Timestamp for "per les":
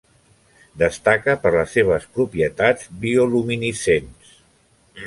1.43-1.75